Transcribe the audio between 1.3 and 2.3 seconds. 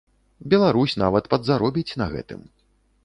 падзаробіць на